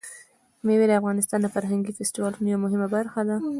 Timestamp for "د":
0.87-0.93, 1.41-1.47